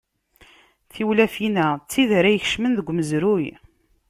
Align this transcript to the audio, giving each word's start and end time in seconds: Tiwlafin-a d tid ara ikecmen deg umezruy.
Tiwlafin-a 0.93 1.67
d 1.77 1.83
tid 1.91 2.09
ara 2.19 2.29
ikecmen 2.35 2.73
deg 2.77 2.87
umezruy. 2.91 3.45